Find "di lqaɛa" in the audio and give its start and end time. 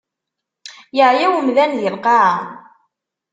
1.79-2.35